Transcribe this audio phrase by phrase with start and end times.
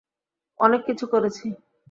[0.59, 1.45] অনেক কিছু করেছি।